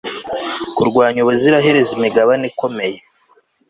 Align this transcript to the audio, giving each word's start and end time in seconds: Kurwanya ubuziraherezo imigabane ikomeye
Kurwanya 0.75 1.19
ubuziraherezo 1.21 1.91
imigabane 1.97 2.43
ikomeye 2.51 2.97